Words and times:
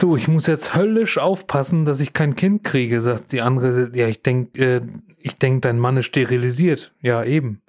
du, 0.00 0.16
ich 0.16 0.26
muss 0.28 0.46
jetzt 0.46 0.74
höllisch 0.74 1.18
aufpassen, 1.18 1.84
dass 1.84 2.00
ich 2.00 2.12
kein 2.12 2.34
Kind 2.34 2.64
kriege, 2.64 3.00
sagt 3.02 3.32
die 3.32 3.40
andere. 3.42 3.90
Ja, 3.94 4.08
ich 4.08 4.22
denk, 4.22 4.58
äh, 4.58 4.80
ich 5.18 5.36
denk, 5.36 5.62
dein 5.62 5.78
Mann 5.78 5.96
ist 5.96 6.06
sterilisiert. 6.06 6.94
Ja, 7.02 7.22
eben. 7.24 7.62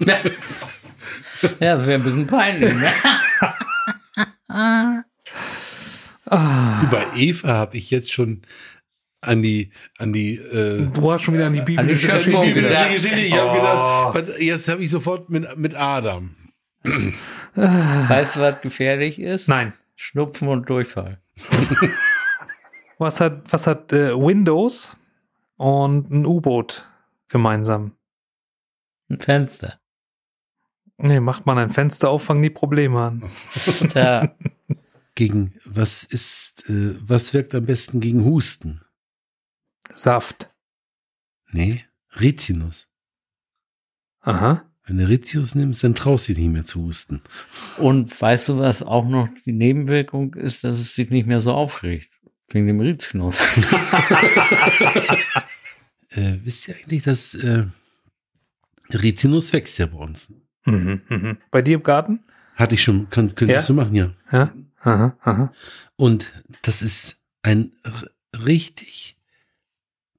Ja, 1.60 1.76
das 1.76 1.86
wäre 1.86 2.00
ein 2.00 2.02
bisschen 2.02 2.26
peinlich, 2.26 2.74
ne? 2.74 2.90
Bei 6.28 7.06
Eva 7.14 7.48
habe 7.48 7.76
ich 7.76 7.90
jetzt 7.92 8.12
schon 8.12 8.42
an 9.20 9.42
die, 9.42 9.70
an 9.98 10.12
die, 10.12 10.34
äh, 10.36 10.88
Du 10.92 11.10
hast 11.12 11.22
schon 11.22 11.34
wieder 11.34 11.46
an 11.46 11.52
die 11.52 11.60
An 11.60 11.66
die 11.66 11.76
biblische 11.76 12.08
Geschichte 12.08 12.54
gedacht. 12.54 12.90
gedacht. 12.92 13.16
Ich 13.16 13.32
habe 13.36 13.56
gedacht, 13.56 14.14
was- 14.14 14.40
jetzt 14.40 14.68
habe 14.68 14.82
ich 14.82 14.90
sofort 14.90 15.30
mit, 15.30 15.56
mit 15.56 15.74
Adam. 15.76 16.34
Weißt 17.54 18.36
du, 18.36 18.40
was 18.40 18.60
gefährlich 18.60 19.20
ist? 19.20 19.48
Nein. 19.48 19.72
Schnupfen 19.98 20.46
und 20.48 20.70
Durchfall. 20.70 21.20
Was 22.98 23.20
hat, 23.20 23.52
was 23.52 23.68
hat 23.68 23.92
äh, 23.92 24.10
Windows 24.12 24.96
und 25.56 26.10
ein 26.10 26.26
U-Boot 26.26 26.84
gemeinsam? 27.28 27.96
Ein 29.08 29.20
Fenster. 29.20 29.80
Nee, 30.96 31.20
macht 31.20 31.46
man 31.46 31.58
ein 31.58 31.70
Fenster 31.70 32.10
auf, 32.10 32.24
fangen 32.24 32.42
die 32.42 32.50
Probleme 32.50 33.00
an. 33.00 33.30
Tja, 33.90 34.34
Gegen, 35.14 35.54
was 35.64 36.02
ist, 36.02 36.68
äh, 36.68 36.96
was 37.08 37.34
wirkt 37.34 37.54
am 37.54 37.66
besten 37.66 38.00
gegen 38.00 38.24
Husten? 38.24 38.80
Saft. 39.92 40.52
Nee, 41.52 41.84
Rizinus. 42.18 42.88
Aha. 44.22 44.67
Wenn 44.88 44.98
du 44.98 45.08
Rizinus 45.08 45.54
nimmst, 45.54 45.84
dann 45.84 45.94
traust 45.94 46.28
du 46.28 46.34
dich 46.34 46.42
nicht 46.44 46.52
mehr 46.52 46.64
zu 46.64 46.82
husten. 46.82 47.20
und 47.76 48.18
weißt 48.20 48.48
du, 48.48 48.58
was 48.58 48.82
auch 48.82 49.06
noch 49.08 49.28
die 49.44 49.52
Nebenwirkung 49.52 50.34
ist, 50.34 50.64
dass 50.64 50.78
es 50.80 50.94
dich 50.94 51.10
nicht 51.10 51.26
mehr 51.26 51.40
so 51.40 51.52
aufregt? 51.52 52.08
Wegen 52.50 52.66
dem 52.66 52.80
Rizinus. 52.80 53.38
Äh, 56.10 56.38
wisst 56.42 56.66
ihr 56.68 56.74
eigentlich, 56.74 57.02
dass 57.02 57.34
äh, 57.34 57.66
Rizinus 58.94 59.52
wächst 59.52 59.76
ja 59.78 59.84
bei 59.84 59.98
uns? 59.98 60.32
Mhm, 60.64 61.02
mhm. 61.06 61.36
Bei 61.50 61.60
dir 61.60 61.74
im 61.74 61.82
Garten? 61.82 62.20
Hatte 62.56 62.76
ich 62.76 62.82
schon, 62.82 63.10
kann, 63.10 63.34
könntest 63.34 63.68
Ja? 63.68 63.74
du 63.74 63.74
machen, 63.78 63.94
ja. 63.94 64.10
Ja. 64.32 64.52
Aha, 64.80 65.18
aha. 65.20 65.52
Und 65.96 66.32
das 66.62 66.80
ist 66.80 67.16
ein 67.42 67.72
richtig 68.34 69.17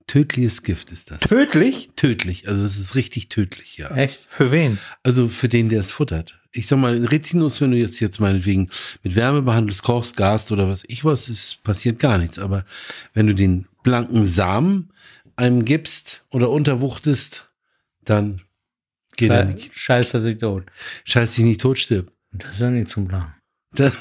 tödliches 0.09 0.63
Gift, 0.63 0.91
ist 0.91 1.11
das. 1.11 1.19
Tödlich? 1.21 1.89
Tödlich, 1.95 2.47
also 2.47 2.61
das 2.61 2.77
ist 2.77 2.95
richtig 2.95 3.29
tödlich, 3.29 3.77
ja. 3.77 3.89
Echt? 3.95 4.19
Für 4.27 4.51
wen? 4.51 4.79
Also 5.03 5.29
für 5.29 5.47
den, 5.49 5.69
der 5.69 5.79
es 5.79 5.91
futtert. 5.91 6.39
Ich 6.51 6.65
sag 6.67 6.79
mal, 6.79 7.05
Rizinus, 7.05 7.61
wenn 7.61 7.71
du 7.71 7.77
jetzt 7.77 7.99
jetzt 7.99 8.19
meinetwegen 8.19 8.69
mit 9.03 9.15
Wärme 9.15 9.43
behandelst, 9.43 9.83
kochst, 9.83 10.15
gast 10.17 10.51
oder 10.51 10.67
was 10.67 10.83
ich 10.87 11.05
was, 11.05 11.29
es 11.29 11.57
passiert 11.63 11.99
gar 11.99 12.17
nichts. 12.17 12.39
Aber 12.39 12.65
wenn 13.13 13.27
du 13.27 13.35
den 13.35 13.67
blanken 13.83 14.25
Samen 14.25 14.91
einem 15.35 15.63
gibst 15.63 16.25
oder 16.31 16.49
unterwuchtest, 16.49 17.49
dann 18.03 18.41
geht 19.15 19.29
er 19.31 19.45
nicht. 19.45 19.71
Scheiße, 19.77 20.17
dass 20.17 20.25
ich 20.25 20.39
tot. 20.39 20.65
Scheiß 21.05 21.35
dich 21.35 21.45
nicht 21.45 21.61
tot, 21.61 21.77
stirb. 21.77 22.11
Das 22.31 22.51
ist 22.53 22.59
ja 22.61 22.69
nicht 22.71 22.89
zum 22.89 23.07
Plan. 23.07 23.33
Da, 23.75 23.91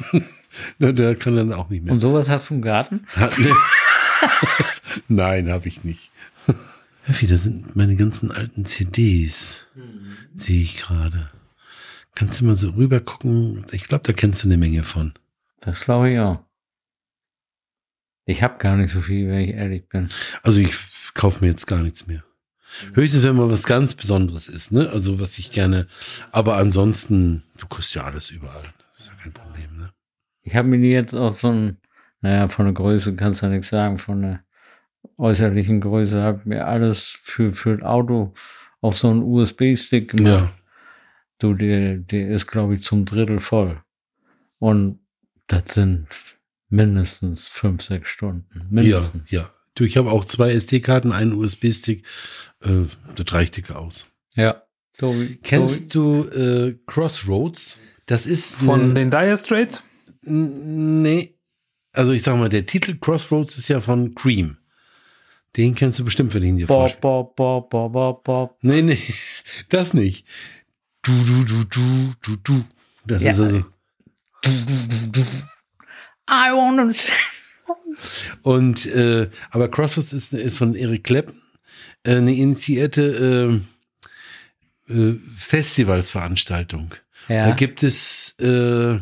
Na, 0.78 0.90
der 0.92 1.14
kann 1.14 1.36
dann 1.36 1.52
auch 1.52 1.68
nicht 1.70 1.84
mehr. 1.84 1.92
Und 1.92 2.00
sowas 2.00 2.28
hast 2.28 2.50
du 2.50 2.54
im 2.54 2.62
Garten? 2.62 3.06
Hat- 3.14 3.38
ne. 3.38 3.54
Nein, 5.08 5.50
habe 5.50 5.68
ich 5.68 5.84
nicht. 5.84 6.10
Heffi, 7.04 7.26
da 7.26 7.36
sind 7.36 7.74
meine 7.76 7.96
ganzen 7.96 8.30
alten 8.30 8.64
CDs. 8.64 9.66
Sehe 10.34 10.62
ich 10.62 10.76
gerade. 10.76 11.30
Kannst 12.14 12.40
du 12.40 12.44
mal 12.44 12.56
so 12.56 12.70
rüber 12.70 13.00
gucken? 13.00 13.64
Ich 13.72 13.84
glaube, 13.84 14.02
da 14.04 14.12
kennst 14.12 14.42
du 14.42 14.48
eine 14.48 14.56
Menge 14.56 14.82
von. 14.82 15.14
Das 15.60 15.80
glaube 15.80 16.10
ich 16.10 16.18
auch. 16.18 16.42
Ich 18.26 18.42
habe 18.42 18.58
gar 18.58 18.76
nicht 18.76 18.92
so 18.92 19.00
viel, 19.00 19.28
wenn 19.28 19.40
ich 19.40 19.54
ehrlich 19.54 19.88
bin. 19.88 20.08
Also 20.42 20.60
ich 20.60 20.74
kaufe 21.14 21.44
mir 21.44 21.50
jetzt 21.50 21.66
gar 21.66 21.82
nichts 21.82 22.06
mehr. 22.06 22.22
Höchstens, 22.94 23.22
wenn 23.22 23.36
mal 23.36 23.50
was 23.50 23.64
ganz 23.64 23.94
Besonderes 23.94 24.48
ist, 24.48 24.72
ne? 24.72 24.90
Also 24.90 25.18
was 25.18 25.38
ich 25.38 25.52
gerne. 25.52 25.86
Aber 26.30 26.56
ansonsten, 26.56 27.42
du 27.56 27.66
kriegst 27.66 27.94
ja 27.94 28.04
alles 28.04 28.30
überall. 28.30 28.62
Das 28.96 29.06
ist 29.06 29.06
ja 29.06 29.14
kein 29.22 29.32
Problem, 29.32 29.76
ne? 29.78 29.90
Ich 30.42 30.54
habe 30.54 30.68
mir 30.68 30.78
jetzt 30.78 31.14
auch 31.14 31.32
so 31.32 31.48
ein, 31.48 31.78
naja, 32.20 32.48
von 32.48 32.66
der 32.66 32.74
Größe 32.74 33.14
kannst 33.16 33.42
du 33.42 33.46
ja 33.46 33.52
nichts 33.52 33.68
sagen, 33.68 33.98
von 33.98 34.22
der 34.22 34.44
äußerlichen 35.16 35.80
Größe 35.80 36.20
habe 36.20 36.40
ich 36.40 36.44
mir 36.46 36.66
alles 36.66 37.18
für, 37.22 37.52
für 37.52 37.76
das 37.76 37.86
Auto 37.86 38.34
auf 38.80 38.96
so 38.96 39.10
einen 39.10 39.22
USB-Stick 39.22 40.10
gemacht. 40.12 40.26
Ja. 40.26 40.52
Du, 41.38 41.54
der, 41.54 41.98
der 41.98 42.30
ist, 42.30 42.46
glaube 42.46 42.74
ich, 42.74 42.82
zum 42.82 43.04
Drittel 43.04 43.38
voll. 43.38 43.80
Und 44.58 44.98
das 45.46 45.74
sind 45.74 46.06
mindestens 46.68 47.46
fünf, 47.48 47.82
sechs 47.82 48.08
Stunden. 48.10 48.46
Ja, 48.54 48.64
Mindestens. 48.70 49.30
ja. 49.30 49.50
Du, 49.74 49.84
ich 49.84 49.96
habe 49.96 50.10
auch 50.10 50.24
zwei 50.24 50.50
SD-Karten, 50.52 51.12
einen 51.12 51.32
USB-Stick. 51.32 52.04
Äh, 52.62 52.86
das 53.14 53.32
reicht 53.32 53.56
dicke 53.56 53.76
aus. 53.76 54.06
Ja. 54.34 54.62
Tobi, 54.98 55.38
Kennst 55.42 55.94
du 55.94 56.24
äh, 56.24 56.76
Crossroads? 56.86 57.78
Das 58.06 58.26
ist 58.26 58.56
Von 58.56 58.96
den 58.96 59.12
Dire 59.12 59.36
Straits? 59.36 59.84
Nee. 60.22 61.37
Also 61.98 62.12
ich 62.12 62.22
sag 62.22 62.38
mal, 62.38 62.48
der 62.48 62.64
Titel 62.64 62.96
Crossroads 62.96 63.58
ist 63.58 63.66
ja 63.66 63.80
von 63.80 64.14
Cream. 64.14 64.56
Den 65.56 65.74
kennst 65.74 65.98
du 65.98 66.04
bestimmt, 66.04 66.32
wenn 66.32 66.44
ich 66.44 66.48
ihn 66.50 66.56
dir 66.58 66.68
vorstelle. 66.68 67.00
Bob, 67.00 67.34
Bob, 67.34 67.70
Bob, 67.70 67.92
Bob, 67.92 68.22
Bob. 68.22 68.56
Nee, 68.62 68.82
nee, 68.82 68.98
das 69.68 69.94
nicht. 69.94 70.24
Du, 71.02 71.12
du, 71.24 71.42
du, 71.44 71.64
du, 71.64 72.12
du, 72.22 72.36
du. 72.36 72.64
Das 73.04 73.20
Ja. 73.20 73.32
ist 73.32 73.40
also. 73.40 73.64
I 76.30 76.52
wanna 76.52 76.92
Und, 78.42 78.86
äh, 78.86 79.28
aber 79.50 79.68
Crossroads 79.68 80.12
ist, 80.12 80.32
ist 80.34 80.56
von 80.58 80.76
Eric 80.76 81.02
Clapton 81.02 81.42
äh, 82.04 82.14
eine 82.16 82.32
initiierte 82.32 83.60
äh, 84.88 84.92
äh, 84.94 85.18
Festivalsveranstaltung. 85.36 86.94
Da 87.26 87.34
Ja. 87.48 87.54
gibt 87.56 87.82
es, 87.82 88.36
äh, 88.38 89.00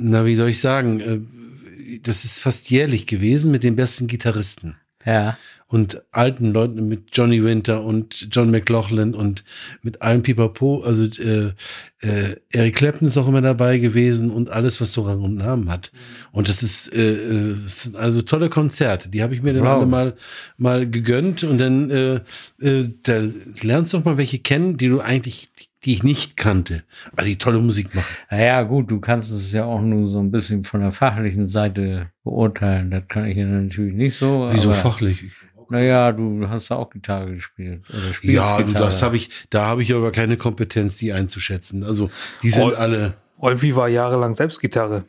na, 0.00 0.24
wie 0.26 0.34
soll 0.36 0.50
ich 0.50 0.60
sagen, 0.60 1.00
äh, 1.00 1.98
das 2.02 2.24
ist 2.24 2.40
fast 2.40 2.70
jährlich 2.70 3.06
gewesen 3.06 3.50
mit 3.50 3.62
den 3.64 3.76
besten 3.76 4.06
Gitarristen 4.06 4.76
Ja. 5.04 5.36
und 5.66 6.02
alten 6.12 6.52
Leuten 6.52 6.86
mit 6.88 7.08
Johnny 7.12 7.42
Winter 7.44 7.82
und 7.82 8.28
John 8.30 8.50
McLaughlin 8.50 9.14
und 9.14 9.42
mit 9.82 10.00
allen 10.02 10.22
Pipapo. 10.22 10.82
Also 10.82 11.04
äh, 11.04 11.52
äh, 12.00 12.36
Eric 12.52 12.76
Clapton 12.76 13.08
ist 13.08 13.16
auch 13.16 13.26
immer 13.28 13.40
dabei 13.42 13.78
gewesen 13.78 14.30
und 14.30 14.50
alles, 14.50 14.80
was 14.80 14.92
so 14.92 15.02
Rang 15.02 15.20
und 15.22 15.36
Namen 15.36 15.70
hat. 15.70 15.90
Und 16.30 16.48
das 16.48 16.62
ist, 16.62 16.92
äh, 16.94 17.12
äh, 17.12 17.56
das 17.64 17.82
sind 17.82 17.96
also 17.96 18.22
tolle 18.22 18.48
Konzerte. 18.50 19.08
Die 19.08 19.22
habe 19.22 19.34
ich 19.34 19.42
mir 19.42 19.52
dann 19.54 19.64
Wow. 19.64 19.76
alle 19.78 19.86
mal 19.86 20.14
mal 20.58 20.88
gegönnt 20.88 21.42
und 21.42 21.58
dann 21.58 21.90
äh, 21.90 22.20
äh, 22.60 22.88
da 23.02 23.24
lernst 23.62 23.92
du 23.92 23.98
auch 23.98 24.04
mal 24.04 24.16
welche 24.18 24.38
kennen, 24.38 24.76
die 24.76 24.88
du 24.88 25.00
eigentlich 25.00 25.50
die 25.56 25.66
ich 25.84 26.02
nicht 26.02 26.36
kannte, 26.36 26.82
aber 27.12 27.24
die 27.24 27.38
tolle 27.38 27.60
Musik 27.60 27.94
machen. 27.94 28.06
Naja, 28.30 28.62
gut, 28.62 28.90
du 28.90 29.00
kannst 29.00 29.30
es 29.30 29.52
ja 29.52 29.64
auch 29.64 29.80
nur 29.80 30.08
so 30.08 30.18
ein 30.18 30.30
bisschen 30.30 30.64
von 30.64 30.80
der 30.80 30.92
fachlichen 30.92 31.48
Seite 31.48 32.10
beurteilen. 32.24 32.90
Das 32.90 33.04
kann 33.08 33.26
ich 33.26 33.36
ja 33.36 33.46
natürlich 33.46 33.94
nicht 33.94 34.16
so. 34.16 34.48
Wieso 34.50 34.70
aber, 34.70 34.74
fachlich? 34.74 35.24
Naja, 35.70 36.12
du 36.12 36.48
hast 36.48 36.70
ja 36.70 36.76
auch 36.76 36.88
Gitarre 36.90 37.34
gespielt. 37.34 37.82
Oder 37.90 38.12
spielst 38.14 38.34
Ja, 38.36 38.58
du, 38.58 38.64
Gitarre. 38.66 38.84
das 38.86 39.02
habe 39.02 39.16
ich, 39.16 39.28
da 39.50 39.66
habe 39.66 39.82
ich 39.82 39.94
aber 39.94 40.10
keine 40.12 40.36
Kompetenz, 40.38 40.96
die 40.96 41.12
einzuschätzen. 41.12 41.84
Also 41.84 42.10
die 42.42 42.50
sind 42.50 42.62
Oh. 42.72 42.74
alle, 42.74 43.14
Olvi 43.38 43.76
war 43.76 43.88
jahrelang 43.88 44.34
selbst 44.34 44.60
Gitarre. 44.60 45.04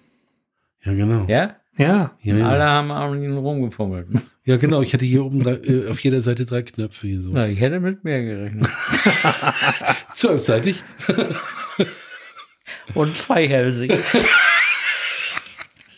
ja 0.83 0.93
genau. 0.93 1.25
Ja? 1.27 1.55
Ja. 1.77 2.11
Ja, 2.19 2.35
ja. 2.35 2.49
Alle 2.49 2.63
haben 2.65 2.91
auch 2.91 3.15
ihn 3.15 3.37
rumgefummelt. 3.37 4.07
Ja, 4.49 4.57
genau. 4.57 4.81
Ich 4.81 4.95
hatte 4.95 5.05
hier 5.05 5.23
oben 5.23 5.43
drei, 5.43 5.57
äh, 5.57 5.87
auf 5.91 5.99
jeder 5.99 6.23
Seite 6.23 6.43
drei 6.43 6.63
Knöpfe 6.63 7.05
hier 7.05 7.21
so. 7.21 7.29
Na, 7.31 7.47
ich 7.47 7.59
hätte 7.59 7.79
mit 7.79 8.03
mehr 8.03 8.23
gerechnet. 8.23 8.65
Zwölfseitig. 10.15 10.81
Und 12.95 13.15
zweihälsig. 13.15 13.91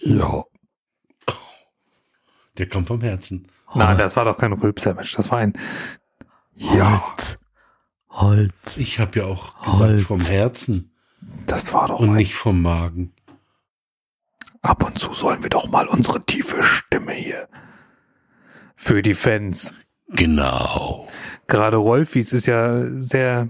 Ja. 0.03 0.43
Der 2.57 2.67
kommt 2.67 2.87
vom 2.87 2.99
Herzen. 3.01 3.47
Nein, 3.75 3.97
das 3.99 4.17
war 4.17 4.25
doch 4.25 4.35
kein 4.35 4.51
Rülpser-Mensch. 4.51 5.13
Das 5.15 5.29
war 5.31 5.37
ein 5.37 5.53
Ja. 6.55 7.03
Holz. 8.09 8.77
Ich 8.77 8.99
habe 8.99 9.19
ja 9.19 9.25
auch 9.27 9.61
gesagt 9.61 9.79
Holz. 9.79 10.01
vom 10.03 10.19
Herzen 10.19 10.91
Das 11.45 11.71
war 11.71 11.87
doch 11.87 11.99
und 11.99 12.09
ein 12.09 12.15
nicht 12.15 12.33
vom 12.33 12.61
Magen. 12.63 13.13
Ab 14.63 14.83
und 14.83 14.97
zu 14.97 15.13
sollen 15.13 15.41
wir 15.43 15.51
doch 15.51 15.69
mal 15.69 15.87
unsere 15.87 16.25
tiefe 16.25 16.61
Stimme 16.63 17.13
hier 17.13 17.47
für 18.81 19.03
die 19.03 19.13
Fans. 19.13 19.73
Genau. 20.07 21.07
Gerade 21.47 21.77
Rolfis 21.77 22.33
ist 22.33 22.47
ja 22.47 22.83
sehr. 22.99 23.47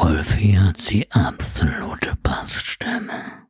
Rolfi 0.00 0.58
hat 0.60 0.90
die 0.90 1.10
absolute 1.10 2.14
Bassstimme. 2.22 3.46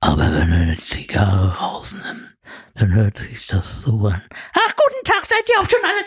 Aber 0.00 0.32
wenn 0.32 0.52
er 0.52 0.74
die 0.74 0.82
Zigarre 0.82 1.56
rausnimmt, 1.58 2.36
dann 2.74 2.92
hört 2.92 3.18
sich 3.18 3.46
das 3.46 3.82
so 3.82 4.06
an. 4.06 4.22
Ach, 4.54 4.74
guten 4.76 5.04
Tag, 5.04 5.24
seid 5.24 5.48
ihr 5.48 5.60
auch 5.60 5.70
schon 5.70 5.84
alle 5.84 6.04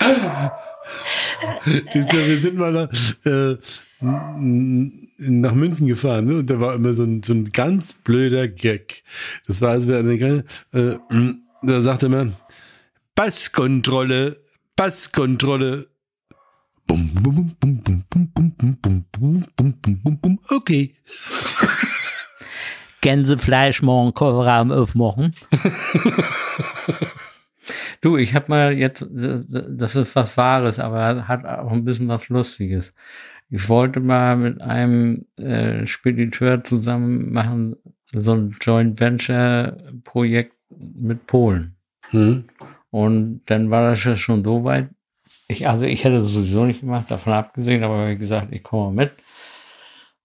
da? 0.00 0.50
Wir 1.92 2.38
sind 2.38 2.56
mal 2.56 2.72
nach, 2.72 2.88
äh, 3.24 3.56
nach 4.00 5.54
München 5.54 5.86
gefahren, 5.86 6.26
ne? 6.26 6.36
Und 6.38 6.50
da 6.50 6.60
war 6.60 6.74
immer 6.74 6.94
so 6.94 7.04
ein, 7.04 7.22
so 7.22 7.32
ein 7.32 7.52
ganz 7.52 7.94
blöder 7.94 8.48
Gag. 8.48 9.02
Das 9.46 9.60
war 9.60 9.70
also 9.70 9.92
eine 9.94 10.16
kleine, 10.16 10.44
äh, 10.72 10.96
da 11.62 11.80
sagte 11.80 12.08
man, 12.08 12.34
Passkontrolle, 13.14 14.40
Passkontrolle. 14.76 15.88
Bum, 16.86 17.10
bum, 17.14 17.54
bum, 17.60 17.82
bum, 17.82 18.04
bum, 18.08 18.32
bum, 18.34 18.54
bum, 18.56 18.76
bum, 18.80 19.04
bum, 19.12 19.44
bum, 19.56 19.74
bum, 19.82 20.02
bum, 20.02 20.18
bum. 20.20 20.40
Okay. 20.48 20.96
Gänsefleisch 23.00 23.82
morgen 23.82 24.12
Kofferraum 24.12 24.72
aufmachen. 24.72 25.34
Du, 28.00 28.16
ich 28.16 28.34
habe 28.34 28.46
mal 28.48 28.72
jetzt, 28.72 29.06
das 29.10 29.96
ist 29.96 30.16
was 30.16 30.36
Wahres, 30.36 30.78
aber 30.78 31.28
hat 31.28 31.44
auch 31.44 31.72
ein 31.72 31.84
bisschen 31.84 32.08
was 32.08 32.28
Lustiges. 32.28 32.94
Ich 33.50 33.68
wollte 33.68 34.00
mal 34.00 34.36
mit 34.36 34.60
einem 34.60 35.26
äh, 35.36 35.86
Spediteur 35.86 36.62
zusammen 36.62 37.32
machen, 37.32 37.76
so 38.12 38.32
ein 38.32 38.56
Joint 38.60 39.00
Venture 39.00 39.76
Projekt 40.04 40.54
mit 40.70 41.26
Polen. 41.26 41.74
Hm? 42.10 42.44
Und 42.90 43.42
dann 43.46 43.70
war 43.70 43.90
das 43.90 44.04
ja 44.04 44.16
schon 44.16 44.44
so 44.44 44.64
weit. 44.64 44.88
Ich, 45.48 45.68
also 45.68 45.84
ich 45.84 46.04
hätte 46.04 46.16
das 46.16 46.32
sowieso 46.32 46.64
nicht 46.64 46.80
gemacht, 46.80 47.10
davon 47.10 47.32
abgesehen, 47.32 47.82
aber 47.82 48.08
wie 48.08 48.18
gesagt, 48.18 48.52
ich 48.52 48.62
komme 48.62 48.94
mit. 48.94 49.12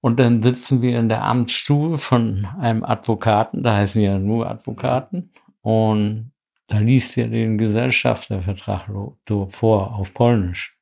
Und 0.02 0.20
dann 0.20 0.44
sitzen 0.44 0.84
wir 0.84 1.00
in 1.00 1.10
der 1.10 1.24
Amtsstube 1.24 1.98
von 1.98 2.48
einem 2.60 2.84
Advokaten, 2.84 3.64
da 3.64 3.78
heißen 3.78 4.04
ja 4.04 4.20
nur 4.20 4.48
Advokaten, 4.48 5.32
und 5.62 6.32
da 6.68 6.80
liest 6.80 7.18
er 7.18 7.28
den 7.28 7.58
Gesellschaftervertrag 7.58 8.90
vor 9.50 9.96
auf 9.96 10.14
Polnisch. 10.14 10.76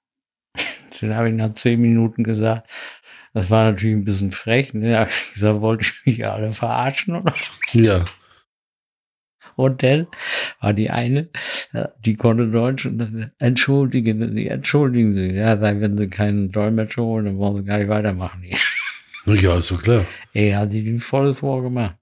Den 1.01 1.15
habe 1.15 1.30
ich 1.30 1.35
nach 1.35 1.53
zehn 1.53 1.81
Minuten 1.81 2.24
gesagt. 2.24 2.69
Das 3.33 3.50
war 3.50 3.71
natürlich 3.71 3.95
ein 3.95 4.06
bisschen 4.06 4.31
frech. 4.31 4.74
Ne? 4.74 4.91
Da 4.91 5.07
ich 5.07 5.33
gesagt, 5.33 5.62
wollte 5.62 5.83
ich 5.83 6.06
mich 6.06 6.25
alle 6.25 6.51
verarschen 6.51 7.15
oder 7.15 7.33
so. 7.68 7.80
Ja. 7.80 8.06
Und 9.56 9.83
dann 9.83 10.07
war 10.62 10.74
die 10.74 10.89
eine, 10.89 11.30
äh, 11.74 11.88
die 12.00 12.15
konnte 12.15 12.47
Deutsch 12.47 12.86
und 12.86 12.97
dann, 12.97 13.31
entschuldigen, 13.39 14.36
Sie, 14.36 14.47
entschuldigen 14.47 15.13
Sie. 15.13 15.27
Ja, 15.27 15.57
sag, 15.57 15.79
wenn 15.79 15.97
Sie 15.97 16.09
keinen 16.09 16.51
Dolmetscher 16.51 17.03
holen, 17.03 17.25
dann 17.25 17.38
wollen 17.38 17.57
Sie 17.57 17.63
gar 17.63 17.77
nicht 17.77 17.89
weitermachen. 17.89 18.41
hier. 18.41 18.57
Ja, 19.36 19.57
ist 19.57 19.71
doch 19.71 19.81
klar. 19.81 20.06
Ey, 20.33 20.51
hat 20.51 20.74
die 20.74 20.88
ein 20.88 21.00
volles 21.00 21.44
Rohr 21.44 21.62
gemacht. 21.62 21.95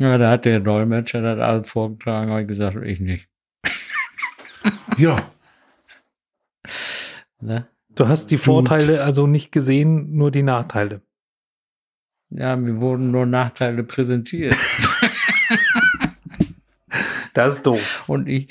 Ja, 0.00 0.18
da 0.18 0.30
hat 0.30 0.44
der 0.44 0.60
Dolmetscher 0.60 1.22
das 1.22 1.38
alles 1.38 1.70
vorgetragen, 1.70 2.30
habe 2.30 2.42
ich 2.42 2.48
gesagt, 2.48 2.76
ich 2.84 3.00
nicht. 3.00 3.28
Ja. 4.96 5.16
Ne? 7.40 7.66
Du 7.94 8.08
hast 8.08 8.30
die 8.30 8.38
Vorteile 8.38 9.02
also 9.02 9.26
nicht 9.26 9.52
gesehen, 9.52 10.16
nur 10.16 10.30
die 10.30 10.42
Nachteile. 10.42 11.02
Ja, 12.30 12.56
mir 12.56 12.80
wurden 12.80 13.10
nur 13.10 13.26
Nachteile 13.26 13.84
präsentiert. 13.84 14.56
Das 17.34 17.54
ist 17.54 17.66
doof. 17.66 18.08
Und 18.08 18.28
ich, 18.28 18.48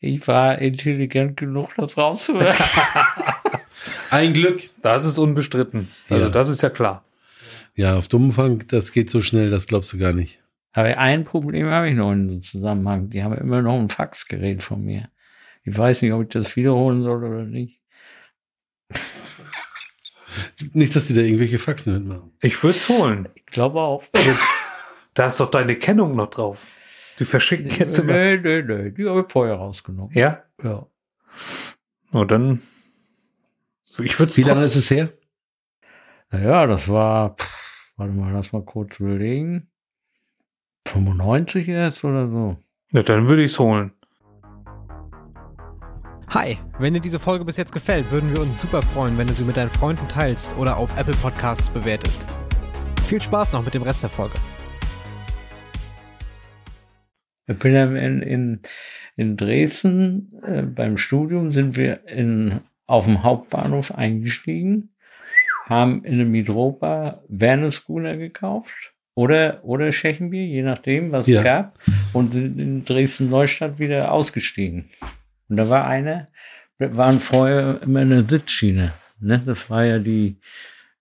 ich 0.00 0.28
war 0.28 0.58
intelligent 0.58 1.38
genug, 1.38 1.70
das 1.76 1.96
rauszuhören. 1.96 2.54
Ein 4.10 4.34
Glück. 4.34 4.60
Das 4.82 5.06
ist 5.06 5.16
unbestritten. 5.16 5.88
Also 6.10 6.24
Ja. 6.26 6.30
das 6.30 6.48
ist 6.50 6.60
ja 6.62 6.68
klar. 6.68 7.04
Ja, 7.74 7.96
auf 7.96 8.08
Dummenfang, 8.08 8.66
das 8.68 8.92
geht 8.92 9.10
so 9.10 9.22
schnell, 9.22 9.48
das 9.48 9.66
glaubst 9.66 9.92
du 9.94 9.98
gar 9.98 10.12
nicht. 10.12 10.40
Aber 10.72 10.98
ein 10.98 11.24
Problem 11.24 11.66
habe 11.66 11.90
ich 11.90 11.96
noch 11.96 12.12
in 12.12 12.28
diesem 12.28 12.42
Zusammenhang. 12.42 13.10
Die 13.10 13.22
haben 13.22 13.34
immer 13.34 13.62
noch 13.62 13.78
ein 13.78 13.88
Faxgerät 13.88 14.62
von 14.62 14.84
mir. 14.84 15.10
Ich 15.64 15.76
weiß 15.76 16.02
nicht, 16.02 16.12
ob 16.12 16.22
ich 16.22 16.28
das 16.28 16.56
wiederholen 16.56 17.02
soll 17.02 17.24
oder 17.24 17.44
nicht. 17.44 17.80
Nicht, 20.72 20.94
dass 20.94 21.06
die 21.06 21.14
da 21.14 21.20
irgendwelche 21.20 21.58
Faxen 21.58 21.94
mitmachen. 21.94 22.32
Ich 22.40 22.62
würde 22.62 22.76
es 22.76 22.88
holen. 22.88 23.28
Ich 23.34 23.46
glaube 23.46 23.80
auch. 23.80 24.04
Da 25.14 25.26
ist 25.26 25.40
doch 25.40 25.50
deine 25.50 25.74
Kennung 25.74 26.14
noch 26.14 26.30
drauf. 26.30 26.68
Die 27.18 27.24
verschicken 27.24 27.66
jetzt 27.76 27.98
immer. 27.98 28.12
Nö, 28.12 28.40
nö, 28.40 28.62
nö. 28.62 28.92
Die 28.92 29.08
habe 29.08 29.22
ich 29.22 29.32
vorher 29.32 29.56
rausgenommen. 29.56 30.12
Ja? 30.16 30.44
Ja. 30.62 30.86
Na 32.12 32.24
dann. 32.24 32.62
Ich 33.98 34.16
würde 34.20 34.36
Wie 34.36 34.42
lange 34.42 34.62
ist 34.62 34.76
es 34.76 34.90
her? 34.90 35.08
Naja, 36.30 36.68
das 36.68 36.88
war, 36.88 37.34
pff, 37.34 37.92
warte 37.96 38.12
mal, 38.12 38.32
lass 38.32 38.52
mal 38.52 38.64
kurz 38.64 39.00
überlegen. 39.00 39.68
95 40.88 41.68
erst 41.68 42.04
oder 42.04 42.28
so. 42.28 42.56
Ja, 42.92 43.02
dann 43.02 43.28
würde 43.28 43.42
ich 43.42 43.52
es 43.52 43.58
holen. 43.58 43.92
Hi, 46.30 46.58
wenn 46.78 46.94
dir 46.94 47.00
diese 47.00 47.18
Folge 47.18 47.44
bis 47.44 47.56
jetzt 47.56 47.72
gefällt, 47.72 48.10
würden 48.10 48.32
wir 48.32 48.40
uns 48.40 48.60
super 48.60 48.82
freuen, 48.82 49.16
wenn 49.16 49.26
du 49.26 49.34
sie 49.34 49.44
mit 49.44 49.56
deinen 49.56 49.70
Freunden 49.70 50.06
teilst 50.08 50.56
oder 50.56 50.76
auf 50.76 50.96
Apple 50.98 51.14
Podcasts 51.14 51.70
bewertest. 51.70 52.26
Viel 53.06 53.20
Spaß 53.20 53.52
noch 53.52 53.64
mit 53.64 53.74
dem 53.74 53.82
Rest 53.82 54.02
der 54.02 54.10
Folge. 54.10 54.34
Ich 57.46 57.58
bin 57.58 57.72
ja 57.74 57.84
in, 57.84 58.22
in, 58.22 58.60
in 59.16 59.36
Dresden 59.38 60.32
äh, 60.42 60.62
beim 60.62 60.98
Studium 60.98 61.50
sind 61.50 61.76
wir 61.76 62.06
in, 62.06 62.60
auf 62.86 63.06
dem 63.06 63.22
Hauptbahnhof 63.22 63.94
eingestiegen, 63.94 64.90
haben 65.64 66.04
in 66.04 66.14
einem 66.14 66.30
Mitropa 66.30 67.22
Werneschooner 67.28 68.18
gekauft 68.18 68.94
oder, 69.18 69.58
oder 69.64 69.90
Tschechenbier, 69.90 70.46
je 70.46 70.62
nachdem, 70.62 71.10
was 71.10 71.26
Ja. 71.26 71.38
es 71.40 71.44
gab, 71.44 71.78
und 72.12 72.32
sind 72.34 72.56
in 72.60 72.84
Dresden-Neustadt 72.84 73.80
wieder 73.80 74.12
ausgestiegen. 74.12 74.84
Und 75.48 75.56
da 75.56 75.68
war 75.68 75.88
einer, 75.88 76.28
wir 76.78 76.96
waren 76.96 77.18
vorher 77.18 77.80
immer 77.82 78.02
in 78.02 78.10
der 78.10 78.24
Sitzschiene. 78.28 78.92
Ne? 79.18 79.42
Das 79.44 79.68
war 79.70 79.84
ja 79.84 79.98
die, 79.98 80.36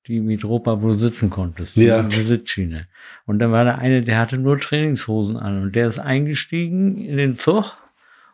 die 0.08 0.20
Mitropa, 0.20 0.82
wo 0.82 0.88
du 0.88 0.94
sitzen 0.96 1.30
konntest. 1.30 1.76
Die 1.76 1.84
Ja. 1.84 2.00
eine 2.00 2.10
Sitzschiene. 2.10 2.88
Und 3.28 3.38
dann 3.38 3.52
war 3.52 3.66
da 3.66 3.76
eine, 3.76 4.02
der 4.02 4.18
hatte 4.18 4.40
nur 4.40 4.58
Trainingshosen 4.60 5.38
an 5.38 5.62
und 5.62 5.76
der 5.76 5.88
ist 5.90 6.00
eingestiegen 6.00 6.98
in 6.98 7.18
den 7.18 7.36
Zug 7.36 7.78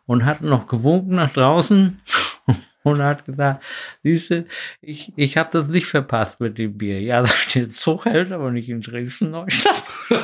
und 0.06 0.24
hat 0.24 0.40
noch 0.40 0.66
gewunken 0.66 1.16
nach 1.16 1.34
draußen 1.34 2.00
und 2.84 3.02
hat 3.02 3.24
gesagt, 3.24 3.64
siehst 4.02 4.30
du, 4.30 4.46
ich, 4.80 5.12
ich 5.16 5.36
habe 5.36 5.48
das 5.52 5.68
nicht 5.68 5.86
verpasst 5.86 6.38
mit 6.40 6.58
dem 6.58 6.76
Bier. 6.78 7.00
Ja, 7.00 7.26
sagt 7.26 7.54
der 7.56 7.70
Zug 7.70 8.04
hält 8.04 8.30
aber 8.30 8.52
nicht 8.52 8.68
in 8.68 8.80
Dresden 8.82 9.30
Neustadt. 9.32 9.82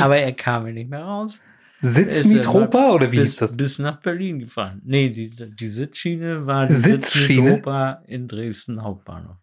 aber 0.00 0.16
er 0.18 0.32
kam 0.32 0.66
ja 0.66 0.72
nicht 0.72 0.90
mehr 0.90 1.02
raus. 1.02 1.40
Sitz 1.82 2.18
Ist 2.18 2.26
er 2.26 2.32
Mitropa 2.36 2.90
oder 2.90 3.10
wie 3.10 3.16
bis, 3.16 3.28
ist 3.30 3.40
das? 3.40 3.56
Bis 3.56 3.78
nach 3.78 4.00
Berlin 4.00 4.38
gefahren. 4.40 4.82
Nee, 4.84 5.08
die, 5.08 5.30
die 5.30 5.68
Sitzschiene 5.68 6.46
war 6.46 6.66
die 6.66 6.74
Sitzschiene? 6.74 7.52
Sitzmitropa 7.52 8.02
in 8.06 8.28
Dresden 8.28 8.82
Hauptbahnhof. 8.82 9.36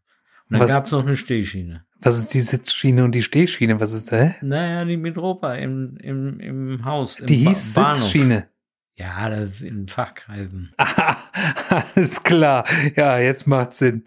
Und 0.50 0.60
dann 0.60 0.68
gab 0.68 0.86
es 0.86 0.92
noch 0.92 1.06
eine 1.06 1.18
Stehschiene. 1.18 1.84
Was 2.02 2.18
ist 2.20 2.34
die 2.34 2.42
Sitzschiene 2.42 3.04
und 3.04 3.16
die 3.16 3.24
Stehschiene? 3.24 3.80
Was 3.82 3.92
ist 3.92 4.12
da? 4.12 4.36
Naja, 4.42 4.86
die 4.86 4.98
Mitropa 4.98 5.56
im, 5.56 5.98
im, 5.98 6.40
im 6.40 6.86
Haus. 6.86 7.20
Im 7.20 7.26
Die 7.26 7.44
Ba- 7.44 7.50
hieß 7.50 7.74
Bahnhof. 7.74 7.96
Sitzschiene. 7.98 8.48
Ja, 8.98 9.30
das 9.30 9.50
ist 9.52 9.62
in 9.62 9.88
Fachkreisen. 9.88 10.74
Ah, 10.78 11.16
alles 11.96 12.24
klar. 12.24 12.66
Ja, 12.96 13.20
jetzt 13.20 13.46
macht 13.46 13.74
Sinn. 13.74 14.04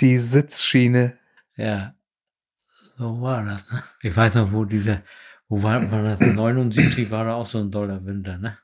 Die 0.00 0.18
Sitzschiene. 0.18 1.16
Ja, 1.56 1.94
so 2.98 3.20
war 3.20 3.44
das. 3.44 3.70
Ne? 3.70 3.82
Ich 4.02 4.16
weiß 4.16 4.34
noch, 4.34 4.52
wo 4.52 4.64
dieser, 4.64 5.02
wo 5.48 5.62
war, 5.62 5.90
war 5.92 6.02
das? 6.02 6.20
79 6.20 7.10
war 7.12 7.24
da 7.24 7.34
auch 7.34 7.46
so 7.46 7.58
ein 7.58 7.70
doller 7.70 8.04
Winter, 8.04 8.36
ne? 8.38 8.58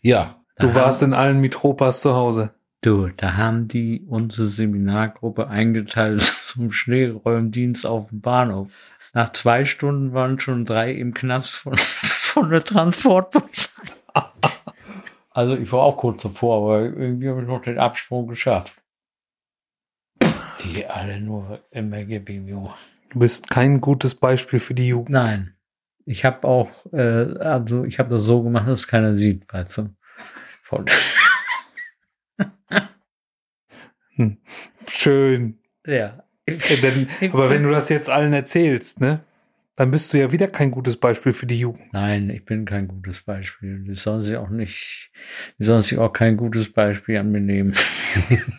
Ja. 0.00 0.42
Da 0.56 0.66
Du 0.66 0.74
warst 0.74 1.02
in 1.02 1.14
allen 1.14 1.40
Mitropas 1.40 2.00
zu 2.00 2.14
Hause. 2.14 2.54
Du, 2.80 3.08
da 3.08 3.36
haben 3.36 3.68
die 3.68 4.04
unsere 4.08 4.48
Seminargruppe 4.48 5.46
eingeteilt 5.48 6.22
zum 6.46 6.72
Schneeräumdienst 6.72 7.86
auf 7.86 8.08
dem 8.08 8.20
Bahnhof. 8.20 8.68
Nach 9.14 9.30
zwei 9.30 9.64
Stunden 9.64 10.12
waren 10.12 10.40
schon 10.40 10.64
drei 10.64 10.92
im 10.92 11.14
Knast 11.14 11.50
von, 11.50 11.74
von 12.32 12.48
der 12.50 12.62
Transportpolizei. 12.62 13.82
Also 15.30 15.54
ich 15.54 15.70
war 15.72 15.82
auch 15.82 15.98
kurz 15.98 16.22
davor, 16.22 16.62
aber 16.62 16.80
irgendwie 16.82 17.28
habe 17.28 17.42
ich 17.42 17.46
noch 17.46 17.60
den 17.60 17.78
Absprung 17.78 18.26
geschafft. 18.26 18.74
Die 20.64 20.86
alle 20.86 21.20
nur 21.20 21.60
immer 21.70 22.04
geben, 22.04 22.48
Junge. 22.48 22.74
Du 23.10 23.18
bist 23.18 23.50
kein 23.50 23.80
gutes 23.80 24.14
Beispiel 24.14 24.58
für 24.58 24.74
die 24.74 24.88
Jugend. 24.88 25.10
Nein, 25.10 25.54
Ich 26.06 26.24
habe 26.24 26.46
auch, 26.48 26.70
äh, 26.92 27.36
also 27.38 27.84
ich 27.84 27.98
habe 27.98 28.10
das 28.10 28.24
so 28.24 28.42
gemacht, 28.42 28.68
dass 28.68 28.86
keiner 28.86 29.16
sieht, 29.16 29.50
weißt 29.52 29.78
du. 29.78 29.94
Voll. 30.62 30.86
Schön. 34.88 35.58
ja. 35.86 36.24
Ja, 36.48 36.76
denn, 36.76 37.08
aber 37.32 37.50
wenn 37.50 37.62
du 37.62 37.70
das 37.70 37.88
jetzt 37.88 38.10
allen 38.10 38.32
erzählst, 38.32 39.00
ne, 39.00 39.24
dann 39.76 39.90
bist 39.90 40.12
du 40.12 40.18
ja 40.18 40.32
wieder 40.32 40.48
kein 40.48 40.70
gutes 40.70 40.96
Beispiel 40.98 41.32
für 41.32 41.46
die 41.46 41.58
Jugend. 41.58 41.92
Nein, 41.92 42.28
ich 42.30 42.44
bin 42.44 42.64
kein 42.64 42.88
gutes 42.88 43.22
Beispiel. 43.22 43.80
Die 43.84 43.94
sollen 43.94 44.22
sich 44.22 44.36
auch 44.36 44.50
nicht, 44.50 45.10
die 45.58 45.64
sollen 45.64 45.82
sich 45.82 45.98
auch 45.98 46.12
kein 46.12 46.36
gutes 46.36 46.70
Beispiel 46.72 47.16
an 47.18 47.30
mir 47.32 47.40
nehmen. 47.40 47.74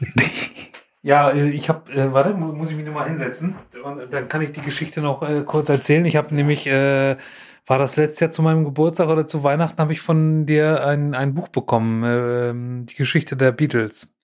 Ja, 1.05 1.31
äh, 1.31 1.49
ich 1.49 1.67
habe, 1.67 1.91
äh, 1.91 2.13
warte, 2.13 2.33
mu- 2.33 2.53
muss 2.53 2.71
ich 2.71 2.77
mich 2.77 2.85
nochmal 2.85 3.09
hinsetzen 3.09 3.55
und 3.83 4.13
dann 4.13 4.29
kann 4.29 4.41
ich 4.41 4.53
die 4.53 4.61
Geschichte 4.61 5.01
noch 5.01 5.21
äh, 5.21 5.41
kurz 5.45 5.67
erzählen. 5.67 6.05
Ich 6.05 6.15
habe 6.15 6.33
nämlich, 6.33 6.65
äh, 6.65 7.17
war 7.65 7.77
das 7.77 7.97
letztes 7.97 8.21
Jahr 8.21 8.31
zu 8.31 8.41
meinem 8.41 8.63
Geburtstag 8.63 9.09
oder 9.09 9.27
zu 9.27 9.43
Weihnachten, 9.43 9.79
habe 9.81 9.91
ich 9.91 9.99
von 9.99 10.45
dir 10.45 10.85
ein, 10.87 11.13
ein 11.13 11.33
Buch 11.33 11.49
bekommen, 11.49 12.03
ähm, 12.05 12.85
die 12.85 12.95
Geschichte 12.95 13.35
der 13.35 13.51
Beatles. 13.51 14.15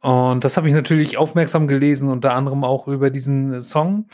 Und 0.00 0.44
das 0.44 0.56
habe 0.56 0.66
ich 0.66 0.72
natürlich 0.72 1.18
aufmerksam 1.18 1.68
gelesen, 1.68 2.08
unter 2.08 2.32
anderem 2.32 2.64
auch 2.64 2.88
über 2.88 3.10
diesen 3.10 3.60
Song 3.60 4.06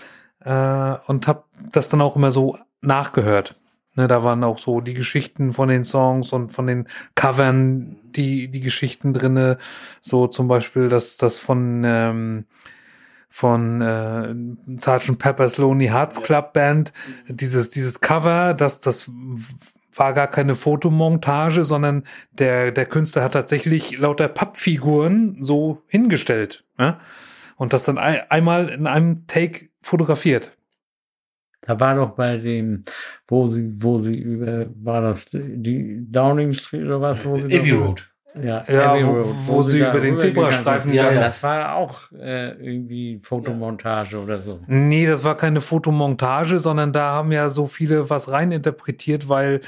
äh, 0.47 0.97
und 1.07 1.27
habe 1.27 1.45
das 1.73 1.89
dann 1.89 2.01
auch 2.01 2.17
immer 2.17 2.31
so 2.31 2.57
nachgehört. 2.81 3.57
Ne, 3.97 4.09
da 4.09 4.23
waren 4.23 4.45
auch 4.45 4.59
so 4.59 4.81
die 4.81 4.95
Geschichten 4.95 5.53
von 5.53 5.69
den 5.69 5.83
Songs 5.83 6.33
und 6.33 6.53
von 6.53 6.67
den 6.67 6.87
Covern, 7.15 7.97
die, 8.05 8.49
die 8.49 8.61
Geschichten 8.61 9.15
drinne. 9.15 9.59
So 10.01 10.27
zum 10.27 10.49
Beispiel 10.49 10.89
das, 10.89 11.17
das 11.17 11.39
von, 11.39 11.83
ähm, 11.85 12.45
von 13.29 13.81
äh, 13.81 14.35
Sgt. 14.79 15.19
Pepper's 15.19 15.57
Lonely 15.57 15.87
Hearts 15.87 16.23
Club 16.23 16.53
Band, 16.53 16.93
dieses, 17.29 17.71
dieses 17.71 18.01
Cover, 18.01 18.53
das, 18.53 18.81
das 18.81 19.11
war 19.95 20.13
gar 20.13 20.29
keine 20.29 20.55
Fotomontage, 20.55 21.65
sondern 21.65 22.05
der, 22.33 22.73
der 22.73 22.85
Künstler 22.85 23.25
hat 23.25 23.33
tatsächlich 23.33 23.99
lauter 23.99 24.29
Pappfiguren 24.29 25.39
so 25.41 25.83
hingestellt. 25.87 26.65
Ne? 26.77 26.99
Und 27.57 27.73
das 27.73 27.85
dann 27.85 27.97
ein, 27.97 28.21
einmal 28.29 28.69
in 28.69 28.87
einem 28.87 29.27
Take 29.27 29.71
fotografiert. 29.87 30.57
Da 31.63 31.79
war 31.81 31.95
doch 31.97 32.11
bei 32.11 32.37
dem, 32.37 32.83
wo 33.27 33.49
sie, 33.49 33.83
wo 33.83 34.01
sie 34.01 34.17
über, 34.19 34.67
war 34.85 35.01
das 35.03 35.27
die 35.33 36.05
Downing 36.09 36.53
Street 36.53 36.85
oder 36.85 37.01
was? 37.01 37.25
Wo 37.25 37.37
sie 37.37 37.59
Abbey 37.59 37.71
Road. 37.73 38.09
Ja, 38.43 38.63
Ja, 38.69 38.93
Abbey 38.93 39.07
wo- 39.07 39.35
wo 39.47 39.63
sie 39.63 39.79
über 39.79 40.01
den 40.01 40.15
Zebrastreifen 40.17 40.91
gegangen 40.93 41.21
Das 41.21 41.43
war 41.43 41.75
auch 41.75 42.01
äh, 42.13 42.51
irgendwie 42.53 43.19
Fotomontage 43.23 44.19
oder 44.21 44.39
so. 44.39 44.61
Nee, 44.67 45.07
das 45.07 45.25
war 45.25 45.37
keine 45.37 45.61
Fotomontage, 45.61 46.59
sondern 46.59 46.93
da 46.93 47.13
haben 47.13 47.33
ja 47.33 47.49
so 47.51 47.67
viele 47.67 48.11
was 48.11 48.31
reininterpretiert, 48.31 49.29
weil, 49.29 49.61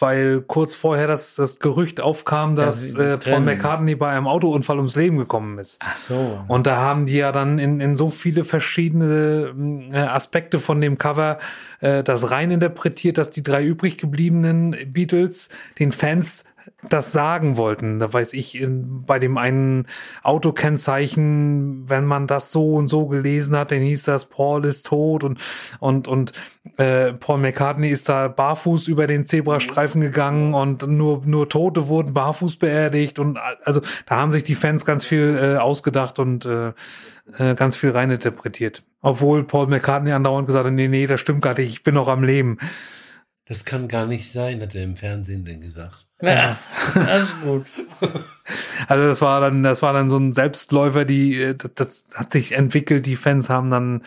weil 0.00 0.40
kurz 0.42 0.74
vorher 0.74 1.06
das, 1.06 1.36
das 1.36 1.60
Gerücht 1.60 2.00
aufkam, 2.00 2.56
Ja, 2.56 2.66
dass 2.66 2.82
sie 2.92 3.00
äh, 3.02 3.18
Paul. 3.18 3.40
McCartney 3.40 3.94
bei 3.94 4.08
einem 4.10 4.26
Autounfall 4.26 4.76
ums 4.78 4.96
Leben 4.96 5.18
gekommen 5.18 5.58
ist. 5.58 5.78
Ach 5.84 5.96
so. 5.96 6.40
Und 6.48 6.66
da 6.66 6.76
haben 6.76 7.06
die 7.06 7.16
ja 7.16 7.32
dann 7.32 7.58
in, 7.58 7.80
in 7.80 7.96
so 7.96 8.08
viele 8.08 8.44
verschiedene 8.44 9.52
äh, 9.92 9.96
Aspekte 9.98 10.58
von 10.58 10.80
dem 10.80 10.98
Cover 10.98 11.38
äh, 11.80 12.02
das 12.02 12.30
reininterpretiert, 12.30 13.18
dass 13.18 13.30
die 13.30 13.42
drei 13.42 13.64
übrig 13.64 13.96
gebliebenen 13.98 14.76
Beatles 14.92 15.48
den 15.78 15.92
Fans 15.92 16.44
das 16.88 17.12
sagen 17.12 17.56
wollten. 17.56 17.98
Da 17.98 18.12
weiß 18.12 18.32
ich, 18.34 18.60
in, 18.60 19.04
bei 19.04 19.18
dem 19.18 19.38
einen 19.38 19.86
Autokennzeichen, 20.22 21.88
wenn 21.88 22.04
man 22.04 22.26
das 22.26 22.52
so 22.52 22.74
und 22.74 22.88
so 22.88 23.06
gelesen 23.08 23.56
hat, 23.56 23.72
dann 23.72 23.80
hieß 23.80 24.04
das, 24.04 24.26
Paul 24.26 24.64
ist 24.64 24.86
tot 24.86 25.24
und, 25.24 25.40
und, 25.80 26.08
und 26.08 26.32
äh, 26.76 27.12
Paul 27.12 27.38
McCartney 27.38 27.88
ist 27.88 28.08
da 28.08 28.28
barfuß 28.28 28.88
über 28.88 29.06
den 29.06 29.26
Zebrastreifen 29.26 30.00
gegangen 30.00 30.54
und 30.54 30.86
nur, 30.86 31.22
nur 31.24 31.48
Tote 31.48 31.88
wurden 31.88 32.14
barfuß 32.14 32.56
beerdigt 32.56 33.18
und 33.18 33.38
also 33.64 33.80
da 34.06 34.16
haben 34.16 34.32
sich 34.32 34.44
die 34.44 34.54
Fans 34.54 34.84
ganz 34.84 35.04
viel 35.04 35.38
äh, 35.40 35.56
ausgedacht 35.56 36.18
und 36.18 36.46
äh, 36.46 36.72
äh, 37.38 37.54
ganz 37.54 37.76
viel 37.76 37.90
reininterpretiert. 37.90 38.84
Obwohl 39.00 39.44
Paul 39.44 39.68
McCartney 39.68 40.12
andauernd 40.12 40.46
gesagt 40.46 40.66
hat, 40.66 40.72
nee, 40.72 40.88
nee, 40.88 41.06
das 41.06 41.20
stimmt 41.20 41.42
gar 41.42 41.56
nicht, 41.56 41.68
ich 41.72 41.82
bin 41.82 41.94
noch 41.94 42.08
am 42.08 42.24
Leben. 42.24 42.58
Das 43.46 43.64
kann 43.64 43.88
gar 43.88 44.06
nicht 44.06 44.30
sein, 44.30 44.60
hat 44.60 44.74
er 44.74 44.82
im 44.82 44.96
Fernsehen 44.96 45.44
denn 45.44 45.60
gesagt. 45.60 46.07
Ja, 46.20 46.56
das 46.94 47.22
ist 47.22 47.42
gut. 47.42 47.66
Also 48.86 49.06
das 49.06 49.20
war 49.20 49.42
dann, 49.42 49.62
das 49.62 49.82
war 49.82 49.92
dann 49.92 50.08
so 50.08 50.16
ein 50.16 50.32
Selbstläufer, 50.32 51.04
die, 51.04 51.38
äh, 51.38 51.54
das, 51.54 51.74
das 51.74 52.04
hat 52.14 52.32
sich 52.32 52.52
entwickelt, 52.52 53.04
die 53.04 53.16
Fans 53.16 53.50
haben 53.50 53.70
dann 53.70 54.02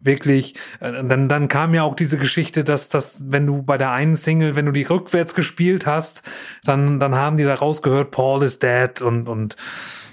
wirklich, 0.00 0.54
äh, 0.80 0.92
dann, 1.02 1.30
dann 1.30 1.48
kam 1.48 1.72
ja 1.72 1.82
auch 1.82 1.94
diese 1.94 2.18
Geschichte, 2.18 2.62
dass, 2.62 2.90
dass, 2.90 3.30
wenn 3.30 3.46
du 3.46 3.62
bei 3.62 3.78
der 3.78 3.92
einen 3.92 4.16
Single, 4.16 4.54
wenn 4.54 4.66
du 4.66 4.72
die 4.72 4.82
rückwärts 4.82 5.34
gespielt 5.34 5.86
hast, 5.86 6.24
dann, 6.64 7.00
dann 7.00 7.14
haben 7.14 7.38
die 7.38 7.44
da 7.44 7.54
rausgehört, 7.54 8.10
Paul 8.10 8.42
is 8.42 8.58
dead 8.58 9.00
und, 9.00 9.28
und, 9.28 9.56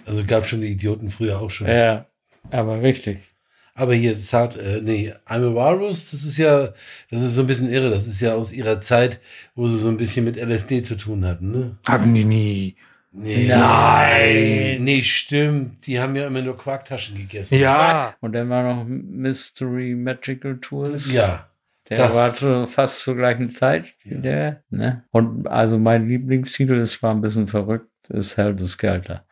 Also 0.06 0.24
gab 0.26 0.46
schon 0.46 0.62
die 0.62 0.72
Idioten 0.72 1.10
früher 1.12 1.42
auch 1.42 1.52
schon. 1.52 1.68
Ja, 1.68 2.06
aber 2.52 2.82
richtig. 2.82 3.33
Aber 3.76 3.96
hier, 3.96 4.18
Zart, 4.20 4.56
äh, 4.58 4.82
nee, 4.84 5.12
I'm 5.28 5.52
a 5.52 5.56
Walrus, 5.56 6.12
das 6.12 6.24
ist 6.24 6.38
ja, 6.38 6.70
das 7.10 7.24
ist 7.24 7.36
so 7.36 7.42
ein 7.42 7.48
bisschen 7.48 7.70
irre. 7.72 7.90
Das 7.90 8.06
ist 8.06 8.22
ja 8.22 8.36
aus 8.36 8.54
ihrer 8.54 8.82
Zeit, 8.82 9.20
wo 9.56 9.68
sie 9.68 9.78
so 9.78 9.90
ein 9.90 9.98
bisschen 9.98 10.26
mit 10.26 10.38
LSD 10.38 10.84
zu 10.84 10.96
tun 10.96 11.26
hatten, 11.26 11.52
ne? 11.52 11.78
hatten 11.88 12.14
die 12.14 12.24
nie. 12.26 12.76
Nee. 13.12 13.48
Nein. 13.48 14.84
Nee, 14.84 15.04
stimmt. 15.04 15.86
Die 15.86 16.00
haben 16.00 16.16
ja 16.16 16.28
immer 16.28 16.42
nur 16.42 16.58
Quarktaschen 16.58 17.16
gegessen. 17.18 17.60
Ja, 17.60 18.16
Und 18.22 18.34
dann 18.34 18.50
war 18.50 18.64
noch 18.76 18.86
Mystery 18.88 19.96
Magical 19.96 20.58
Tours. 20.60 21.12
Ja. 21.14 21.48
Der 21.90 21.98
das- 21.98 22.16
war 22.16 22.32
zu, 22.32 22.68
fast 22.68 23.02
zur 23.02 23.16
gleichen 23.16 23.50
Zeit 23.52 23.86
wie 24.04 24.16
der. 24.16 24.64
Ne? 24.70 25.04
Und 25.12 25.48
also 25.48 25.78
mein 25.78 26.08
Lieblingstitel, 26.08 26.74
es 26.80 27.04
war 27.04 27.14
ein 27.14 27.22
bisschen 27.22 27.48
verrückt, 27.48 27.90
ist 28.10 28.38
Hell 28.38 28.56
the 28.58 28.66
Skelter. 28.68 29.26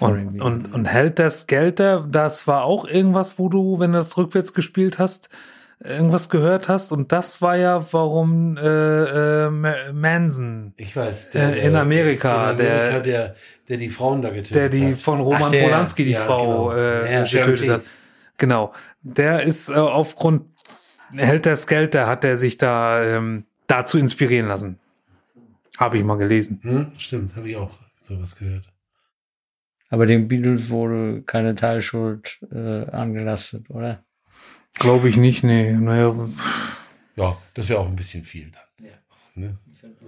Und, 0.00 0.40
und, 0.40 0.72
und 0.74 0.84
hält 0.86 1.18
das 1.18 1.46
Geld 1.46 1.78
da, 1.80 2.04
das 2.08 2.46
war 2.46 2.64
auch 2.64 2.86
irgendwas, 2.86 3.38
wo 3.38 3.48
du, 3.48 3.78
wenn 3.80 3.92
du 3.92 3.98
das 3.98 4.16
rückwärts 4.16 4.54
gespielt 4.54 4.98
hast, 4.98 5.28
irgendwas 5.80 6.28
gehört 6.30 6.68
hast 6.68 6.90
und 6.92 7.12
das 7.12 7.40
war 7.42 7.56
ja, 7.56 7.84
warum 7.92 8.56
äh, 8.56 9.46
äh, 9.46 9.50
Ma- 9.50 9.74
Manson 9.92 10.72
Ich 10.76 10.96
weiß. 10.96 11.34
Äh, 11.34 11.66
in 11.66 11.76
Amerika, 11.76 12.50
in 12.52 12.60
Amerika 12.60 12.98
der, 13.00 13.34
der 13.68 13.76
die 13.76 13.90
Frauen 13.90 14.22
da 14.22 14.30
getötet 14.30 14.54
der 14.54 14.68
die 14.70 14.92
hat. 14.92 15.00
von 15.00 15.20
Roman 15.20 15.42
Ach, 15.44 15.50
der- 15.50 15.64
Polanski 15.64 16.04
die 16.04 16.12
ja, 16.12 16.20
Frau 16.20 16.68
genau. 16.70 16.72
äh, 16.72 17.12
Ja, 17.12 17.22
getötet 17.24 17.68
hat. 17.70 17.82
Genau. 18.38 18.72
Der 19.02 19.42
ist 19.42 19.68
äh, 19.68 19.74
aufgrund 19.74 20.42
hält 21.14 21.46
das 21.46 21.66
Geld, 21.66 21.94
da 21.94 22.06
hat 22.06 22.24
er 22.24 22.36
sich 22.36 22.56
da 22.58 23.02
ähm, 23.04 23.44
dazu 23.66 23.98
inspirieren 23.98 24.46
lassen. 24.48 24.78
Habe 25.76 25.98
ich 25.98 26.04
mal 26.04 26.16
gelesen. 26.18 26.60
Hm? 26.62 26.86
Stimmt, 26.98 27.36
habe 27.36 27.48
ich 27.50 27.56
auch 27.56 27.70
sowas 28.02 28.36
gehört. 28.36 28.68
Aber 29.90 30.06
den 30.06 30.28
Beatles 30.28 30.70
wurde 30.70 31.22
keine 31.22 31.54
Teilschuld 31.54 32.40
äh, 32.52 32.90
angelastet, 32.90 33.70
oder? 33.70 34.04
Glaube 34.74 35.08
ich 35.08 35.16
nicht, 35.16 35.44
nee. 35.44 35.72
Naja, 35.72 36.14
Ja, 37.16 37.36
das 37.54 37.68
wäre 37.68 37.80
auch 37.80 37.88
ein 37.88 37.96
bisschen 37.96 38.24
viel 38.24 38.50
dann. 38.50 38.62
Ne? 39.34 39.56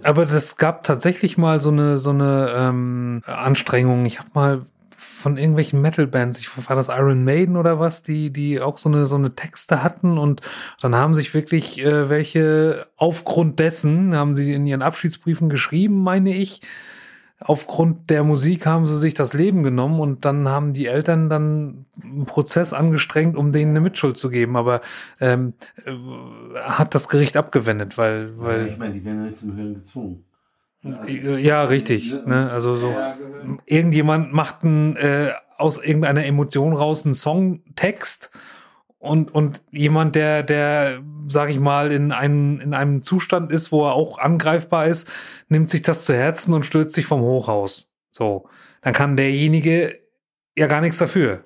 aber 0.03 0.25
das 0.25 0.57
gab 0.57 0.83
tatsächlich 0.83 1.37
mal 1.37 1.61
so 1.61 1.69
eine 1.69 1.97
so 1.97 2.09
eine 2.09 2.51
ähm, 2.55 3.21
Anstrengung. 3.25 4.05
Ich 4.05 4.19
habe 4.19 4.29
mal 4.33 4.65
von 4.89 5.37
irgendwelchen 5.37 5.81
Metal-Bands, 5.81 6.39
ich 6.39 6.69
war 6.69 6.75
das 6.75 6.89
Iron 6.89 7.23
Maiden 7.23 7.57
oder 7.57 7.79
was, 7.79 8.03
die 8.03 8.31
die 8.31 8.59
auch 8.59 8.77
so 8.77 8.89
eine 8.89 9.05
so 9.05 9.15
eine 9.15 9.35
Texte 9.35 9.83
hatten 9.83 10.17
und 10.17 10.41
dann 10.81 10.95
haben 10.95 11.15
sich 11.15 11.33
wirklich 11.33 11.83
äh, 11.83 12.09
welche 12.09 12.85
aufgrund 12.97 13.59
dessen 13.59 14.15
haben 14.15 14.35
sie 14.35 14.53
in 14.53 14.67
ihren 14.67 14.81
Abschiedsbriefen 14.81 15.49
geschrieben, 15.49 16.03
meine 16.03 16.33
ich. 16.35 16.61
Aufgrund 17.43 18.09
der 18.11 18.23
Musik 18.23 18.67
haben 18.67 18.85
sie 18.85 18.97
sich 18.97 19.15
das 19.15 19.33
Leben 19.33 19.63
genommen 19.63 19.99
und 19.99 20.25
dann 20.25 20.47
haben 20.47 20.73
die 20.73 20.85
Eltern 20.85 21.29
dann 21.29 21.85
einen 22.03 22.25
Prozess 22.25 22.71
angestrengt, 22.71 23.35
um 23.35 23.51
denen 23.51 23.71
eine 23.71 23.81
Mitschuld 23.81 24.17
zu 24.17 24.29
geben. 24.29 24.55
Aber 24.55 24.81
ähm, 25.19 25.53
äh, 25.85 25.91
hat 26.63 26.93
das 26.93 27.09
Gericht 27.09 27.37
abgewendet, 27.37 27.97
weil, 27.97 28.37
weil 28.37 28.67
ich 28.67 28.77
meine, 28.77 28.93
die 28.93 29.03
werden 29.03 29.23
ja 29.23 29.29
nicht 29.29 29.37
zum 29.39 29.55
Hören 29.55 29.73
gezwungen. 29.73 30.23
ja, 31.07 31.63
richtig. 31.63 32.13
Ne? 32.25 32.49
Also 32.51 32.75
so 32.75 32.95
irgendjemand 33.65 34.33
macht 34.33 34.63
einen, 34.63 34.95
äh, 34.97 35.31
aus 35.57 35.83
irgendeiner 35.83 36.25
Emotion 36.25 36.73
raus 36.73 37.05
einen 37.05 37.15
Songtext 37.15 38.31
und 39.01 39.33
und 39.33 39.63
jemand, 39.71 40.15
der 40.15 40.43
der 40.43 41.01
sag 41.25 41.49
ich 41.49 41.59
mal 41.59 41.91
in 41.91 42.11
einem 42.11 42.59
in 42.59 42.73
einem 42.73 43.01
Zustand 43.01 43.51
ist, 43.51 43.71
wo 43.71 43.85
er 43.85 43.93
auch 43.93 44.19
angreifbar 44.19 44.85
ist, 44.85 45.11
nimmt 45.49 45.69
sich 45.69 45.81
das 45.81 46.05
zu 46.05 46.13
Herzen 46.13 46.53
und 46.53 46.65
stürzt 46.65 46.93
sich 46.93 47.05
vom 47.05 47.21
Hochhaus. 47.21 47.93
So, 48.11 48.47
dann 48.81 48.93
kann 48.93 49.17
derjenige 49.17 49.93
ja 50.57 50.67
gar 50.67 50.81
nichts 50.81 50.99
dafür, 50.99 51.43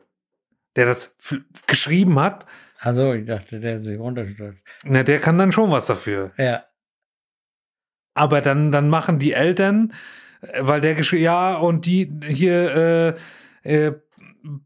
der 0.76 0.86
das 0.86 1.18
geschrieben 1.68 2.20
hat. 2.20 2.46
Also, 2.80 3.14
ich 3.14 3.26
dachte, 3.26 3.60
der 3.60 3.80
sich 3.80 3.98
runterstürzt. 3.98 4.60
Na, 4.84 5.04
der 5.04 5.20
kann 5.20 5.38
dann 5.38 5.52
schon 5.52 5.72
was 5.72 5.86
dafür. 5.86 6.34
Ja. 6.38 6.66
Aber 8.14 8.42
dann, 8.42 8.72
dann 8.72 8.90
machen 8.90 9.18
die 9.18 9.34
Eltern, 9.34 9.94
äh, 10.42 10.60
weil 10.62 10.82
der 10.82 10.96
geschrieben, 10.96 11.24
ja, 11.24 11.56
und 11.56 11.86
die 11.86 12.12
hier, 12.26 13.16
äh, 13.64 13.86
äh, 13.88 13.94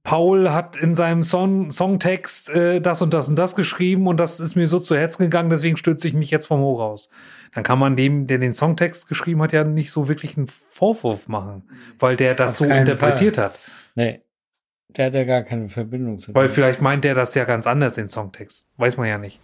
Paul 0.03 0.51
hat 0.51 0.77
in 0.77 0.95
seinem 0.95 1.23
Song, 1.23 1.71
Songtext 1.71 2.49
äh, 2.49 2.81
das 2.81 3.01
und 3.01 3.13
das 3.13 3.29
und 3.29 3.37
das 3.37 3.55
geschrieben 3.55 4.07
und 4.07 4.19
das 4.19 4.39
ist 4.39 4.55
mir 4.55 4.67
so 4.67 4.79
zu 4.79 4.95
Herzen 4.95 5.23
gegangen, 5.23 5.49
deswegen 5.49 5.77
stütze 5.77 6.07
ich 6.07 6.13
mich 6.13 6.31
jetzt 6.31 6.47
vom 6.47 6.59
Hoch 6.61 6.81
aus. 6.81 7.09
Dann 7.53 7.63
kann 7.63 7.79
man 7.79 7.95
dem, 7.95 8.27
der 8.27 8.37
den 8.37 8.53
Songtext 8.53 9.07
geschrieben 9.07 9.41
hat, 9.41 9.53
ja 9.53 9.63
nicht 9.63 9.91
so 9.91 10.07
wirklich 10.07 10.37
einen 10.37 10.47
Vorwurf 10.47 11.27
machen, 11.27 11.63
weil 11.97 12.15
der 12.15 12.35
das 12.35 12.51
Auf 12.51 12.57
so 12.57 12.65
interpretiert 12.65 13.37
Fall. 13.37 13.45
hat. 13.45 13.59
Nee. 13.95 14.21
Der 14.89 15.05
hat 15.05 15.13
ja 15.13 15.23
gar 15.23 15.43
keine 15.43 15.69
Verbindung 15.69 16.17
zu 16.17 16.33
Weil 16.33 16.49
vielleicht 16.49 16.81
meint 16.81 17.03
der 17.03 17.13
das 17.13 17.35
ja 17.35 17.45
ganz 17.45 17.67
anders, 17.67 17.93
den 17.93 18.09
Songtext. 18.09 18.71
Weiß 18.77 18.97
man 18.97 19.07
ja 19.07 19.19
nicht. 19.19 19.39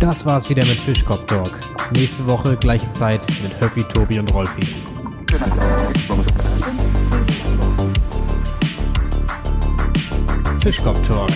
Das 0.00 0.26
war's 0.26 0.50
wieder 0.50 0.66
mit 0.66 0.78
Fischkopf 0.80 1.24
Talk. 1.24 1.58
Nächste 1.94 2.26
Woche 2.26 2.56
gleiche 2.56 2.90
Zeit 2.90 3.20
mit 3.42 3.58
Höppi, 3.58 3.84
Tobi 3.84 4.18
und 4.18 4.32
Rolfi. 4.34 4.60
Fischkopf 10.66 11.00
Talk, 11.06 11.30